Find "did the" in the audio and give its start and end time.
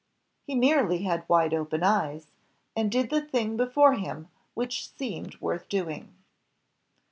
2.91-3.21